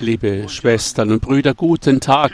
Liebe 0.00 0.48
Schwestern 0.48 1.10
und 1.10 1.20
Brüder, 1.20 1.52
guten 1.52 2.00
Tag. 2.00 2.32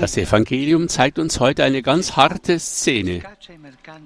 Das 0.00 0.16
Evangelium 0.18 0.88
zeigt 0.88 1.18
uns 1.18 1.40
heute 1.40 1.64
eine 1.64 1.80
ganz 1.80 2.14
harte 2.14 2.58
Szene. 2.58 3.22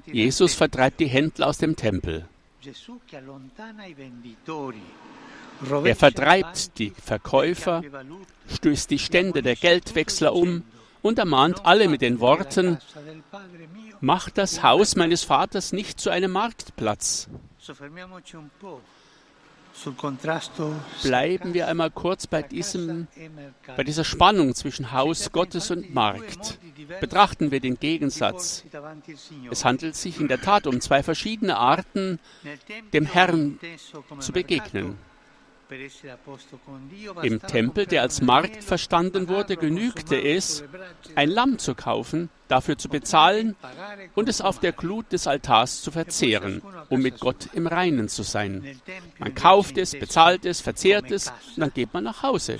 Jesus 0.06 0.54
vertreibt 0.54 1.00
die 1.00 1.08
Händler 1.08 1.48
aus 1.48 1.58
dem 1.58 1.74
Tempel. 1.74 2.28
Er 5.82 5.96
vertreibt 5.96 6.78
die 6.78 6.92
Verkäufer, 7.04 7.82
stößt 8.54 8.90
die 8.92 9.00
Stände 9.00 9.42
der 9.42 9.56
Geldwechsler 9.56 10.34
um 10.34 10.62
und 11.02 11.18
ermahnt 11.18 11.66
alle 11.66 11.88
mit 11.88 12.00
den 12.00 12.20
Worten, 12.20 12.78
macht 14.00 14.38
das 14.38 14.62
Haus 14.62 14.94
meines 14.94 15.24
Vaters 15.24 15.72
nicht 15.72 15.98
zu 15.98 16.10
einem 16.10 16.30
Marktplatz. 16.30 17.28
Bleiben 21.02 21.54
wir 21.54 21.68
einmal 21.68 21.90
kurz 21.90 22.26
bei, 22.26 22.42
diesem, 22.42 23.08
bei 23.76 23.84
dieser 23.84 24.04
Spannung 24.04 24.54
zwischen 24.54 24.92
Haus 24.92 25.32
Gottes 25.32 25.70
und 25.70 25.92
Markt. 25.92 26.58
Betrachten 27.00 27.50
wir 27.50 27.60
den 27.60 27.78
Gegensatz. 27.78 28.64
Es 29.50 29.64
handelt 29.64 29.96
sich 29.96 30.18
in 30.18 30.28
der 30.28 30.40
Tat 30.40 30.66
um 30.66 30.80
zwei 30.80 31.02
verschiedene 31.02 31.56
Arten, 31.56 32.18
dem 32.92 33.04
Herrn 33.04 33.58
zu 34.20 34.32
begegnen. 34.32 34.98
Im 37.22 37.42
Tempel, 37.42 37.86
der 37.86 38.02
als 38.02 38.22
Markt 38.22 38.62
verstanden 38.62 39.28
wurde, 39.28 39.56
genügte 39.56 40.16
es, 40.16 40.62
ein 41.14 41.28
Lamm 41.28 41.58
zu 41.58 41.74
kaufen, 41.74 42.30
dafür 42.48 42.78
zu 42.78 42.88
bezahlen 42.88 43.56
und 44.14 44.28
es 44.28 44.40
auf 44.40 44.60
der 44.60 44.72
Glut 44.72 45.12
des 45.12 45.26
Altars 45.26 45.82
zu 45.82 45.90
verzehren, 45.90 46.62
um 46.88 47.02
mit 47.02 47.18
Gott 47.18 47.48
im 47.52 47.66
Reinen 47.66 48.08
zu 48.08 48.22
sein. 48.22 48.80
Man 49.18 49.34
kauft 49.34 49.76
es, 49.78 49.92
bezahlt 49.92 50.44
es, 50.44 50.60
verzehrt 50.60 51.10
es 51.10 51.28
und 51.28 51.60
dann 51.60 51.72
geht 51.74 51.92
man 51.92 52.04
nach 52.04 52.22
Hause. 52.22 52.58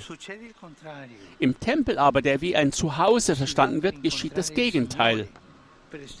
Im 1.39 1.59
Tempel 1.59 1.97
aber, 1.99 2.21
der 2.21 2.41
wie 2.41 2.55
ein 2.55 2.71
Zuhause 2.71 3.35
verstanden 3.35 3.83
wird, 3.83 4.03
geschieht 4.03 4.37
das 4.37 4.53
Gegenteil. 4.53 5.29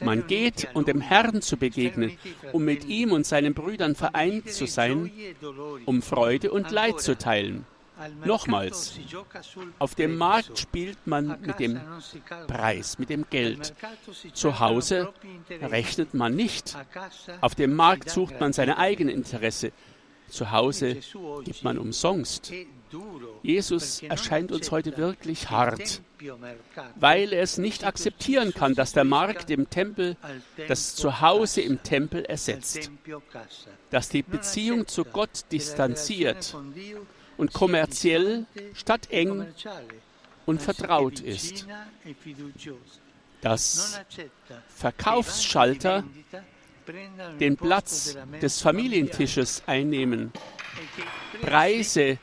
Man 0.01 0.27
geht, 0.27 0.67
um 0.73 0.85
dem 0.85 1.01
Herrn 1.01 1.41
zu 1.41 1.57
begegnen, 1.57 2.17
um 2.53 2.63
mit 2.63 2.85
ihm 2.85 3.11
und 3.11 3.25
seinen 3.25 3.53
Brüdern 3.53 3.95
vereint 3.95 4.49
zu 4.49 4.65
sein, 4.67 5.11
um 5.85 6.01
Freude 6.01 6.51
und 6.51 6.71
Leid 6.71 7.01
zu 7.01 7.17
teilen. 7.17 7.65
Nochmals, 8.23 8.99
auf 9.79 9.95
dem 9.95 10.17
Markt 10.17 10.59
spielt 10.59 11.07
man 11.07 11.39
mit 11.41 11.59
dem 11.59 11.79
Preis, 12.47 12.99
mit 12.99 13.09
dem 13.09 13.25
Geld. 13.29 13.73
Zu 14.33 14.59
Hause 14.59 15.13
rechnet 15.49 16.13
man 16.13 16.35
nicht. 16.35 16.77
Auf 17.41 17.55
dem 17.55 17.75
Markt 17.75 18.09
sucht 18.11 18.39
man 18.39 18.53
seine 18.53 18.77
eigenen 18.77 19.15
Interesse. 19.15 19.71
Zu 20.29 20.51
Hause 20.51 20.97
gibt 21.43 21.63
man 21.63 21.77
umsonst. 21.79 22.51
Jesus 23.41 24.03
erscheint 24.03 24.51
uns 24.51 24.71
heute 24.71 24.97
wirklich 24.97 25.49
hart, 25.49 26.01
weil 26.95 27.33
er 27.33 27.43
es 27.43 27.57
nicht 27.57 27.83
akzeptieren 27.83 28.53
kann, 28.53 28.75
dass 28.75 28.93
der 28.93 29.03
Markt 29.03 29.49
im 29.49 29.69
Tempel 29.69 30.17
das 30.67 30.95
Zuhause 30.95 31.61
im 31.61 31.83
Tempel 31.83 32.25
ersetzt, 32.25 32.91
dass 33.89 34.09
die 34.09 34.23
Beziehung 34.23 34.87
zu 34.87 35.05
Gott 35.05 35.45
distanziert 35.51 36.55
und 37.37 37.53
kommerziell 37.53 38.45
statt 38.73 39.09
eng 39.11 39.45
und 40.45 40.61
vertraut 40.61 41.19
ist, 41.19 41.67
dass 43.41 43.99
Verkaufsschalter 44.69 46.03
den 47.39 47.57
Platz 47.57 48.17
des 48.41 48.61
Familientisches 48.61 49.61
einnehmen, 49.67 50.31
Preise 51.41 52.17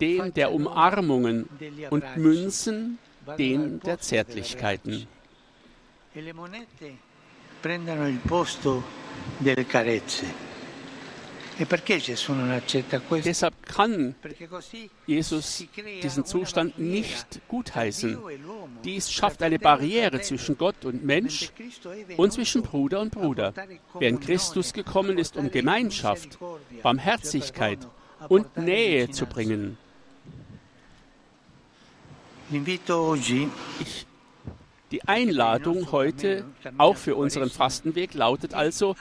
den 0.00 0.32
der 0.34 0.52
Umarmungen 0.52 1.48
und 1.90 2.04
Münzen 2.16 2.98
den 3.38 3.80
der 3.80 3.98
Zärtlichkeiten. 4.00 5.06
E 6.14 6.20
le 6.20 6.32
monete 6.32 6.96
prendono 7.60 8.06
il 8.08 8.18
posto 8.18 8.82
delle 9.38 9.66
carezze. 9.66 10.54
E? 11.58 11.66
Deshalb 13.24 13.54
kann 13.66 14.14
Jesus 15.06 15.64
diesen 16.02 16.26
Zustand 16.26 16.78
nicht 16.78 17.40
gutheißen. 17.48 18.18
E 18.30 18.38
Dies 18.84 19.10
schafft 19.10 19.42
eine 19.42 19.58
Barriere 19.58 20.20
zwischen 20.20 20.58
Gott 20.58 20.84
und 20.84 21.02
Mensch 21.02 21.50
und 22.18 22.32
zwischen 22.34 22.60
Bruder 22.62 23.00
und 23.00 23.10
Bruder, 23.10 23.54
während 23.98 24.20
Christus 24.20 24.74
gekommen 24.74 25.16
ist, 25.16 25.38
um 25.38 25.50
Gemeinschaft, 25.50 26.38
Barmherzigkeit 26.82 27.78
und 28.28 28.54
Nähe 28.58 29.10
zu 29.10 29.24
bringen. 29.24 29.78
Ich, 32.50 34.06
die 34.92 35.02
Einladung 35.08 35.90
heute, 35.90 36.44
auch 36.78 36.96
für 36.96 37.16
unseren 37.16 37.50
Fastenweg, 37.50 38.14
lautet 38.14 38.54
also, 38.54 38.94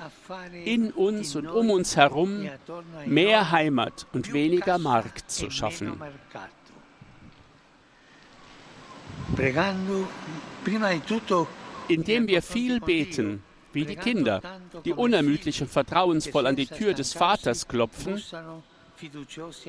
in 0.64 0.92
uns 0.92 1.36
und 1.36 1.48
um 1.48 1.70
uns 1.70 1.96
herum 1.96 2.44
e 2.44 2.52
mehr 3.06 3.52
Heimat 3.52 4.08
und 4.14 4.34
weniger 4.34 4.80
Markt 4.80 5.26
e 5.26 5.28
zu 5.28 5.52
schaffen. 5.52 6.02
Indem 11.88 12.28
wir 12.28 12.42
viel 12.42 12.80
beten, 12.80 13.44
wie 13.74 13.86
die 13.86 13.96
Kinder, 13.96 14.42
die 14.86 14.94
unermüdlich 14.94 15.62
und 15.62 15.70
vertrauensvoll 15.70 16.48
an 16.48 16.56
die 16.56 16.66
Tür 16.66 16.96
des 16.96 17.14
Vaters 17.14 17.68
klopfen 17.68 18.24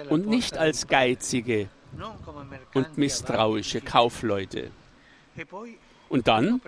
und 0.09 0.27
nicht 0.27 0.57
als 0.57 0.87
geizige 0.87 1.69
und 2.75 2.99
misstrauische 2.99 3.81
Kaufleute. 3.81 4.71
Und 6.09 6.29
dann, 6.29 6.61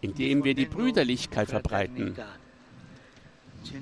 indem 0.00 0.44
wir 0.44 0.54
die 0.54 0.66
Brüderlichkeit 0.66 1.48
verbreiten. 1.48 2.16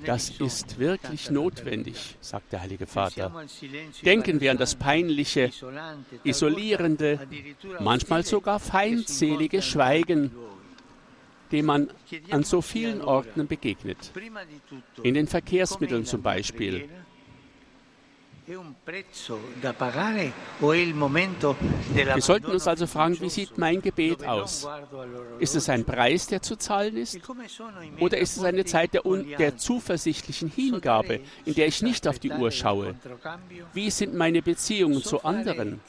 Das 0.06 0.30
ist 0.30 0.78
wirklich 0.78 1.30
notwendig, 1.30 2.16
sagt 2.20 2.52
der 2.52 2.60
Heilige 2.60 2.86
Vater. 2.86 3.32
Denken 4.04 4.40
wir 4.40 4.52
an 4.52 4.58
das 4.58 4.76
peinliche, 4.76 5.50
isolierende, 6.22 7.26
manchmal 7.80 8.24
sogar 8.24 8.60
feindselige 8.60 9.60
Schweigen, 9.60 10.30
dem 11.50 11.66
man 11.66 11.90
an 12.30 12.44
so 12.44 12.62
vielen 12.62 13.02
Orten 13.02 13.46
begegnet. 13.48 14.12
In 15.02 15.14
den 15.14 15.26
Verkehrsmitteln 15.26 16.06
zum 16.06 16.22
Beispiel. 16.22 16.88
Wir 18.44 18.60
sollten 22.22 22.46
uns 22.46 22.66
also 22.66 22.86
fragen, 22.88 23.20
wie 23.20 23.28
sieht 23.28 23.56
mein 23.56 23.80
Gebet 23.80 24.26
aus? 24.26 24.66
Ist 25.38 25.54
es 25.54 25.68
ein 25.68 25.84
Preis, 25.84 26.26
der 26.26 26.42
zu 26.42 26.56
zahlen 26.56 26.96
ist? 26.96 27.20
Oder 28.00 28.18
ist 28.18 28.36
es 28.36 28.42
eine 28.42 28.64
Zeit 28.64 28.94
der, 28.94 29.02
der 29.38 29.56
zuversichtlichen 29.56 30.50
Hingabe, 30.50 31.20
in 31.44 31.54
der 31.54 31.68
ich 31.68 31.82
nicht 31.82 32.08
auf 32.08 32.18
die 32.18 32.32
Uhr 32.32 32.50
schaue? 32.50 32.96
Wie 33.74 33.90
sind 33.90 34.14
meine 34.14 34.42
Beziehungen 34.42 35.02
zu 35.04 35.22
anderen? 35.22 35.80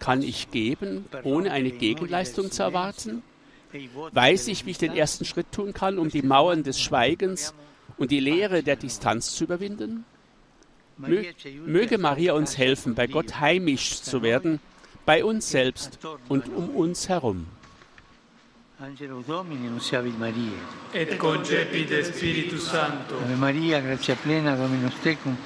Kann 0.00 0.22
ich 0.22 0.50
geben, 0.50 1.04
ohne 1.22 1.52
eine 1.52 1.70
Gegenleistung 1.70 2.50
zu 2.50 2.64
erwarten? 2.64 3.22
Weiß 4.12 4.48
ich, 4.48 4.66
wie 4.66 4.70
ich 4.70 4.78
den 4.78 4.96
ersten 4.96 5.24
Schritt 5.24 5.52
tun 5.52 5.72
kann, 5.74 5.98
um 5.98 6.08
die 6.08 6.22
Mauern 6.22 6.64
des 6.64 6.80
Schweigens 6.80 7.54
und 7.98 8.10
die 8.10 8.20
Leere 8.20 8.64
der 8.64 8.74
Distanz 8.74 9.36
zu 9.36 9.44
überwinden? 9.44 10.04
Mö 10.98 11.22
möge 11.66 11.98
Maria 11.98 12.34
uns 12.34 12.58
helfen, 12.58 12.94
bei 12.94 13.06
Gott 13.06 13.40
heimisch 13.40 14.02
zu 14.02 14.20
werden, 14.22 14.58
bei 15.06 15.24
uns 15.24 15.48
selbst 15.48 15.98
und 16.28 16.48
um 16.48 16.70
uns 16.70 17.08
herum. 17.08 17.46
Angelo 18.80 19.22
Domini, 19.26 19.68
nunciavit 19.68 20.18
Maria. 20.18 20.58
et 20.92 21.18
concepit 21.18 21.90
Spiritus 22.04 22.70
Sancto. 22.70 23.16
Ave 23.24 23.34
Maria, 23.36 23.80
grazia 23.80 24.14
plena, 24.14 24.54
Dominus 24.56 24.94
tecum, 25.02 25.36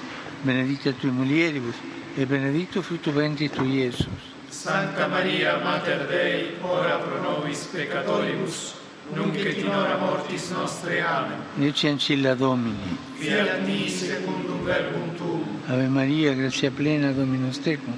benedicta 0.43 0.93
tui 0.93 1.11
mulieribus, 1.11 1.77
e 2.17 2.27
benedictus 2.27 2.85
fructus 2.85 3.15
ventris 3.15 3.51
tui, 3.51 3.81
Iesus. 3.81 4.07
Sancta 4.51 5.07
Maria, 5.07 5.59
Mater 5.65 6.07
Dei, 6.07 6.57
ora 6.61 6.99
pro 6.99 7.21
nobis 7.23 7.69
peccatoribus, 7.73 8.75
nunc 9.15 9.35
et 9.37 9.57
in 9.57 9.69
hora 9.69 9.97
mortis 9.97 10.51
nostre. 10.51 11.01
Amen. 11.01 11.67
Ecce 11.67 11.89
ancilla 11.89 12.35
Domini. 12.35 12.99
Fiat 13.15 13.61
mi 13.65 13.89
secundum 13.89 14.63
verbum 14.65 15.17
tuum. 15.17 15.42
Ave 15.69 15.87
Maria, 15.87 16.35
grazia 16.35 16.73
plena, 16.73 17.13
Dominus 17.13 17.59
tecum, 17.59 17.95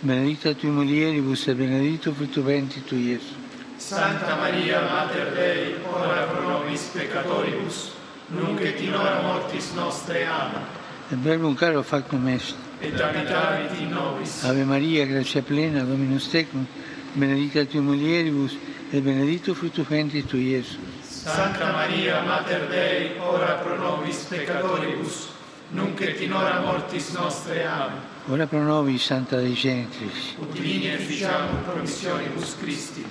benedicta 0.00 0.54
tui 0.54 0.70
mulieribus, 0.70 1.46
e 1.46 1.54
benedictus 1.54 2.14
fructus 2.14 2.42
ventris 2.42 2.84
tui, 2.84 3.10
Iesus. 3.10 3.36
Sancta 3.76 4.34
Maria, 4.36 4.80
Mater 4.80 5.30
Dei, 5.34 5.76
ora 5.92 6.22
pro 6.22 6.40
nobis 6.48 6.88
peccatoribus, 6.94 7.92
nunc 8.28 8.60
et 8.62 8.80
in 8.80 8.94
hora 8.94 9.20
mortis 9.20 9.72
nostre. 9.74 10.24
Amen. 10.24 10.64
Et 11.12 11.18
verbum 11.18 11.54
caro 11.54 11.82
factum 11.82 12.26
est. 12.28 12.56
Et 12.80 12.98
habitavit 12.98 13.78
in 13.78 13.90
nobis. 13.90 14.42
Ave 14.44 14.64
Maria, 14.64 15.04
grazia 15.04 15.42
plena, 15.42 15.84
Dominus 15.84 16.30
tecum, 16.30 16.66
benedicta 17.12 17.66
tui 17.66 17.80
mulieribus, 17.80 18.56
et 18.90 19.02
benedictus 19.02 19.54
fructus 19.54 19.86
ventris 19.86 20.24
tui, 20.24 20.54
Iesus. 20.54 20.78
Santa 21.02 21.72
Maria, 21.72 22.22
Mater 22.22 22.68
Dei, 22.70 23.12
ora 23.20 23.60
pro 23.62 23.76
nobis 23.76 24.24
peccatoribus, 24.24 25.35
nunc 25.70 26.00
in 26.00 26.32
hora 26.32 26.60
mortis 26.60 27.10
nostre. 27.10 27.64
Amen. 27.64 27.98
Ora 28.28 28.46
pro 28.46 28.62
nobis, 28.62 29.04
Santa 29.04 29.36
Dei 29.36 29.54
Genitrix. 29.54 30.34
Ut 30.38 30.58
vini 30.58 30.88
et 30.88 31.00
ficiamur 31.00 31.60
promissionibus 31.62 32.56
Christi. 32.58 33.04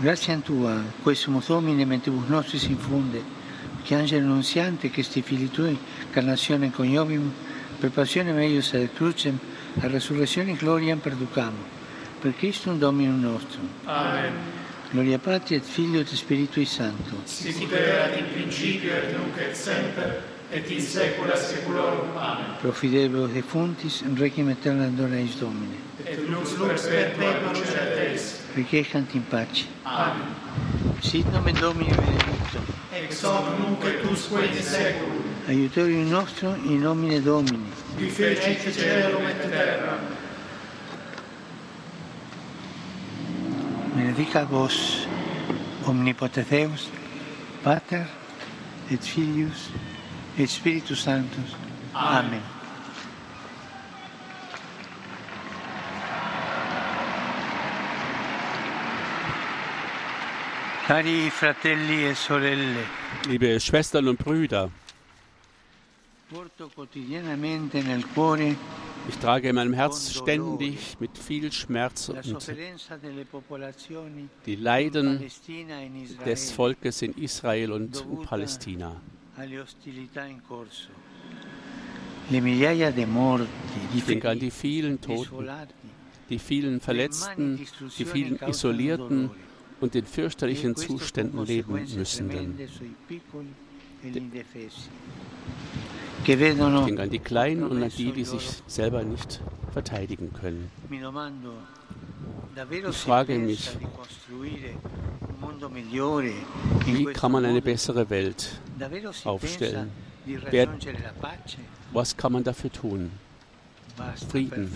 Grazie 0.00 0.34
a 0.34 0.38
Tua, 0.38 0.82
questo 1.02 1.30
Domine, 1.46 1.84
mentibus 1.84 2.28
nostris 2.28 2.64
infunde, 2.64 3.22
che 3.82 3.94
angelo 3.94 4.26
annunziante, 4.26 4.90
che 4.90 5.02
sti 5.02 5.22
fili 5.22 5.50
Tui, 5.50 5.78
carnazione 6.10 6.70
coniovium, 6.70 7.32
per 7.80 7.90
passione 7.90 8.32
meius 8.32 8.74
ad 8.74 8.88
crucem, 8.94 9.38
a 9.80 9.86
resurrezione 9.88 10.54
gloriam 10.54 10.98
perducamo. 10.98 11.76
Per 12.20 12.34
Christum 12.36 12.78
Dominum 12.78 13.20
nostrum. 13.20 13.68
Amen. 13.84 14.32
Gloria 14.90 15.18
Patri 15.18 15.56
et 15.56 15.64
Filio 15.64 16.00
et 16.00 16.08
Spiritui 16.08 16.64
Sancto. 16.64 17.20
Sicut 17.24 17.72
erat 17.72 18.16
in 18.18 18.26
principio 18.32 18.94
et 18.94 19.16
nunc 19.16 19.36
et 19.36 19.54
semper, 19.54 20.22
et 20.52 20.70
in 20.70 20.80
saecula 20.80 21.36
saeculorum. 21.36 22.16
Amen. 22.16 22.56
Pro 22.60 22.72
fidelibus 22.72 23.30
defuntis, 23.34 24.02
requiem 24.16 24.48
aeterna 24.48 24.88
dona 24.96 25.16
eis 25.16 25.36
Domine. 25.36 25.76
Et 26.06 26.16
lux 26.28 26.56
perpetua 26.56 27.52
lucet 27.52 27.98
eis. 27.98 28.40
Requiescant 28.56 29.14
in 29.14 29.22
pace. 29.22 29.66
Amen. 29.84 30.34
Sit 31.02 31.26
nomen 31.32 31.54
Domini 31.60 31.90
benedictum. 31.90 32.64
Ex 32.92 33.22
hoc 33.24 33.58
nunc 33.58 33.84
et 33.84 34.04
usque 34.10 34.42
in 34.42 34.62
saeculum. 34.62 35.22
Aiutorium 35.48 36.08
nostrum 36.08 36.54
in 36.64 36.80
nomine 36.80 37.20
Domini. 37.20 37.68
Qui 37.98 38.08
fecit 38.08 38.72
celum 38.72 39.26
et 39.28 39.50
terram. 39.50 40.00
Benedica 43.94 44.44
vos 44.44 45.06
omnipotens 45.86 46.46
Deus, 46.48 46.90
Pater 47.62 48.06
et 48.90 49.02
Filius 49.02 49.70
et 50.38 50.46
Spiritus 50.46 51.02
Sanctus. 51.02 51.56
Amen. 51.92 52.40
Cari 60.86 61.28
fratelli 61.28 62.08
e 62.08 62.14
sorelle, 62.14 62.86
Liebe 63.26 63.60
Schwestern 63.60 64.08
und 64.08 64.18
Brüder, 64.18 64.70
ich 69.08 69.18
trage 69.18 69.48
in 69.50 69.54
meinem 69.54 69.74
Herz 69.74 70.14
ständig 70.14 70.98
mit 70.98 71.18
viel 71.18 71.52
Schmerz 71.52 72.08
und 72.08 72.18
die 74.46 74.56
Leiden 74.56 75.22
e 75.22 76.24
des 76.24 76.52
Volkes 76.52 77.02
in 77.02 77.12
Israel 77.14 77.72
und 77.72 78.06
in 78.10 78.22
Palästina. 78.22 79.00
Ich 83.94 84.04
denke 84.04 84.28
an 84.28 84.38
die 84.38 84.50
vielen 84.50 85.00
Toten, 85.00 85.48
die 86.28 86.38
vielen 86.38 86.80
Verletzten, 86.80 87.66
die 87.98 88.04
vielen 88.04 88.38
Isolierten 88.42 89.30
und 89.80 89.94
in 89.94 90.04
fürchterlichen 90.04 90.74
Zuständen 90.76 91.44
leben 91.44 91.72
müssenden. 91.72 92.58
Ich 96.24 96.36
denke 96.36 97.02
an 97.02 97.10
die 97.10 97.18
Kleinen 97.18 97.62
und 97.62 97.82
an 97.82 97.92
die, 97.96 98.12
die 98.12 98.24
sich 98.24 98.48
selber 98.66 99.02
nicht 99.04 99.40
verteidigen 99.72 100.32
können. 100.32 100.70
Ich 102.90 102.96
frage 102.96 103.38
mich, 103.38 103.70
Wie 106.84 107.04
kann 107.06 107.32
man 107.32 107.44
eine 107.44 107.62
bessere 107.62 108.08
Welt 108.10 108.60
aufstellen? 109.24 109.90
Wer-? 110.24 110.68
Was 111.92 112.16
kann 112.16 112.32
man 112.32 112.44
dafür 112.44 112.72
tun, 112.72 113.10
Frieden. 114.30 114.70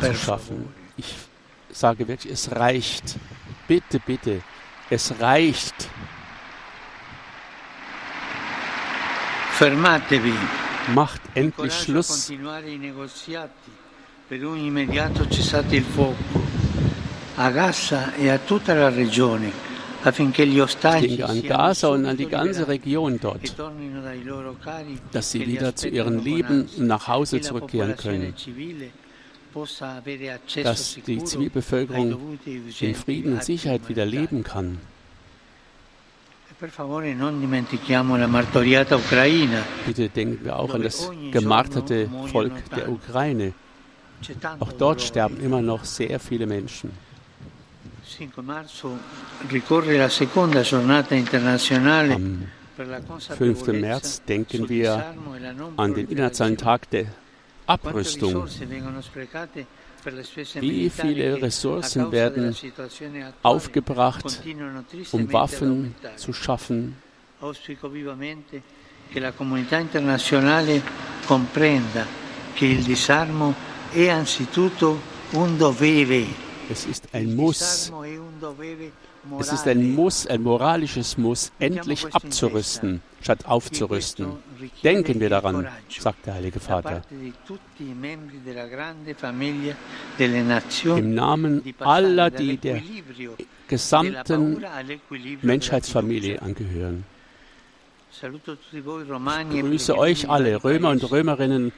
zu 0.00 0.14
schaffen? 0.14 0.68
Ich 0.96 1.14
sage 1.70 2.06
wirklich, 2.06 2.32
es 2.32 2.50
reicht. 2.52 3.16
Bitte, 3.66 3.98
bitte, 3.98 4.42
es 4.90 5.18
reicht. 5.20 5.88
Fermatevi, 9.52 10.34
Macht 10.94 11.22
endlich 11.34 11.72
Schluss. 11.72 12.30
per 14.26 14.42
un 14.42 14.56
immediato 14.56 15.26
cessate 15.28 15.76
il 15.76 15.84
fuoco 15.84 16.33
Ich 17.36 17.42
ostaggi 20.62 21.08
denke 21.08 21.26
an 21.26 21.42
Gaza 21.42 21.88
und 21.88 22.06
an 22.06 22.16
die 22.16 22.26
ganze 22.26 22.68
Region 22.68 23.14
e 23.14 23.18
dort, 23.20 23.56
dass 25.10 25.32
sie 25.32 25.38
li 25.38 25.54
wieder 25.54 25.74
zu 25.74 25.88
ihren 25.88 26.22
Lieben 26.22 26.68
nach 26.78 27.08
Hause 27.08 27.38
e 27.38 27.40
zurückkehren 27.40 27.96
können, 27.96 28.34
dass 30.62 30.98
die 31.06 31.24
Zivilbevölkerung 31.24 32.38
e 32.46 32.60
in 32.80 32.94
Frieden 32.94 33.32
und 33.32 33.42
Sicherheit 33.42 33.88
wieder 33.88 34.06
leben 34.06 34.44
kann. 34.44 34.78
E. 36.60 36.66
Bitte 39.86 40.08
denken 40.08 40.44
wir 40.44 40.56
auch 40.56 40.74
an 40.74 40.82
das 40.82 41.10
gemarterte 41.32 42.08
Volk 42.30 42.52
der 42.76 42.88
Ukraine. 42.88 43.54
Auch 44.60 44.72
dort 44.72 45.02
sterben 45.02 45.40
immer 45.40 45.62
noch 45.62 45.84
sehr 45.84 46.20
viele 46.20 46.46
Menschen. 46.46 46.92
Am 52.14 52.48
per 52.76 52.86
la 52.88 53.00
5. 53.00 53.06
consapevolezza 53.06 53.72
März 53.72 54.22
denken 54.24 54.68
wir 54.68 54.90
e 54.90 55.54
an 55.76 55.94
den 55.94 56.08
internationalen. 56.08 56.56
Tag 56.56 56.90
der 56.90 57.06
Abrüstung. 57.66 58.46
Wie 60.60 60.90
viele 60.90 61.40
Ressourcen 61.40 62.12
werden 62.12 62.54
aufgebracht, 63.42 64.42
um 65.12 65.32
Waffen 65.32 65.94
zu 66.16 66.32
schaffen. 66.32 66.96
Che 69.12 69.20
la 69.20 69.32
comunità 69.32 69.78
internazionale 69.78 70.82
comprenda 71.26 72.04
che 72.54 72.66
il 72.66 72.82
disarmo 72.82 73.54
è 73.92 74.08
anzitutto 74.08 75.00
un 75.32 75.56
dovere. 75.56 76.43
Es 76.70 76.86
ist 76.86 77.08
ein 77.12 77.36
Muss. 77.36 77.92
Es 79.38 79.52
ist 79.52 79.66
ein 79.66 79.94
Muss, 79.94 80.26
ein 80.26 80.42
moralisches 80.42 81.16
Muss, 81.16 81.52
endlich 81.58 82.06
abzurüsten, 82.14 83.02
statt 83.22 83.46
aufzurüsten. 83.46 84.26
Denken 84.82 85.20
wir 85.20 85.30
daran, 85.30 85.68
sagt 85.88 86.26
der 86.26 86.34
Heilige 86.34 86.60
Vater. 86.60 87.02
Im 90.84 91.14
Namen 91.14 91.74
aller, 91.80 92.30
die 92.30 92.56
der 92.56 92.82
gesamten 93.68 94.64
Menschheitsfamilie 95.42 96.42
angehören. 96.42 97.04
Ich 98.10 98.22
e 98.22 99.60
grüße 99.60 99.98
euch 99.98 100.28
alle, 100.30 100.62
Römer 100.62 100.90
und 100.90 101.10
Römerinnen, 101.10 101.72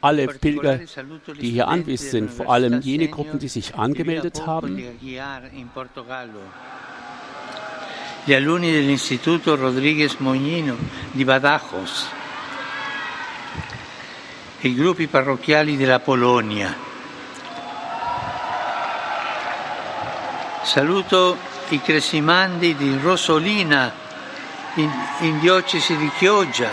alle 0.00 0.28
Pilger, 0.28 0.80
die 1.40 1.50
hier 1.50 1.68
anwesend 1.68 2.10
sind, 2.10 2.30
vor 2.30 2.52
allem 2.52 2.80
jene 2.80 3.08
Gruppen, 3.08 3.38
die 3.38 3.48
sich 3.48 3.74
angemeldet 3.74 4.46
haben, 4.46 4.76
Gli 8.26 8.34
alunni 8.34 8.70
dell'Istituto 8.70 9.56
Rodriguez 9.56 10.18
Mognino 10.18 10.76
di 11.12 11.24
Badajoz, 11.24 12.06
i 14.60 14.74
gruppi 14.74 15.06
parrocchiali 15.06 15.76
della 15.76 16.00
Polonia. 16.00 16.88
Saluto 20.62 21.36
i 21.70 21.80
cresimandi 21.80 22.76
di 22.76 22.98
Rosolina 23.02 23.90
in, 24.74 24.90
in 25.20 25.40
diocesi 25.40 25.96
di 25.96 26.10
Chioggia 26.18 26.70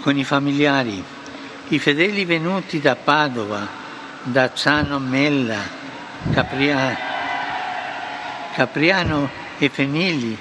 con 0.00 0.16
i 0.16 0.24
familiari, 0.24 1.02
i 1.68 1.78
fedeli 1.78 2.24
venuti 2.24 2.80
da 2.80 2.96
Padova, 2.96 3.66
da 4.22 4.50
Zano 4.54 4.98
Mella, 4.98 5.60
Capria- 6.32 6.96
Capriano 8.54 9.28
e 9.58 9.68
Fenili, 9.68 10.36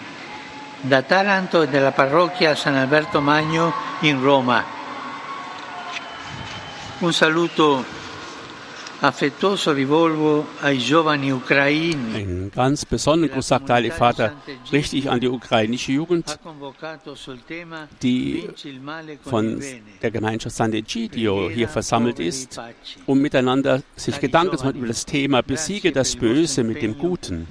da 0.79 1.01
Taranto 1.01 1.63
e 1.63 1.67
della 1.67 1.91
parrocchia 1.91 2.55
San 2.55 2.75
Alberto 2.75 3.19
Magno 3.19 3.73
in 3.99 4.21
Roma. 4.21 4.63
Un 6.99 7.13
saluto 7.13 7.96
Einen 12.15 12.51
ganz 12.51 12.85
besonderen 12.85 13.31
Gruß, 13.31 13.47
sagt 13.47 13.69
der 13.69 13.75
Heilige 13.75 13.93
Vater, 13.93 14.33
richte 14.71 14.97
ich 14.97 15.09
an 15.09 15.19
die 15.19 15.27
ukrainische 15.27 15.91
Jugend, 15.91 16.39
die 18.01 18.49
von 19.23 19.61
der 20.01 20.11
Gemeinschaft 20.11 20.55
Sant'Egidio 20.55 21.49
hier 21.49 21.69
versammelt 21.69 22.19
ist, 22.19 22.59
um 23.05 23.19
miteinander 23.19 23.83
sich 23.95 24.19
Gedanken 24.19 24.57
zu 24.57 24.65
machen 24.65 24.77
über 24.77 24.87
das 24.87 25.05
Thema 25.05 25.43
Besiege 25.43 25.91
das 25.91 26.15
Böse 26.15 26.63
mit 26.63 26.81
dem 26.81 26.97
Guten. 26.97 27.47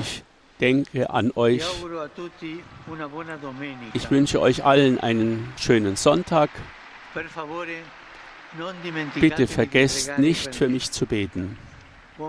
Ich 0.00 0.22
denke 0.60 1.10
an 1.10 1.30
euch. 1.36 1.62
Ich 3.92 4.10
wünsche 4.10 4.40
euch 4.40 4.64
allen 4.64 4.98
einen 4.98 5.52
schönen 5.56 5.94
Sonntag. 5.94 6.50
Bitte 9.14 9.46
vergesst 9.46 10.18
nicht 10.18 10.54
für 10.54 10.68
mich 10.68 10.90
zu 10.90 11.06
beten. 11.06 11.58
E 12.18 12.22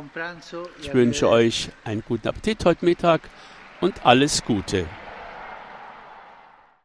Ich 0.82 0.94
wünsche 0.94 1.30
euch 1.30 1.70
einen 1.84 2.04
guten 2.08 2.28
Appetit 2.28 2.66
heute 2.66 2.86
Mittag 2.86 3.22
und 3.82 4.06
alles 4.06 4.44
Gute. 4.44 4.88